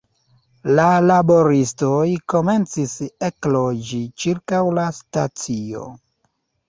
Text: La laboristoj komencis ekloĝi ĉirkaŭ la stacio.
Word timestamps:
La 0.79 0.85
laboristoj 1.09 2.07
komencis 2.33 2.95
ekloĝi 3.29 4.03
ĉirkaŭ 4.25 4.63
la 4.79 4.87
stacio. 5.03 5.85